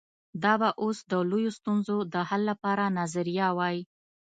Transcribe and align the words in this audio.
دا 0.43 0.53
به 0.61 0.69
اوس 0.83 0.97
د 1.11 1.13
لویو 1.29 1.55
ستونزو 1.59 1.97
د 2.13 2.15
حل 2.29 2.41
لپاره 2.51 2.85
نظریه 2.99 3.47
وای. 3.57 3.77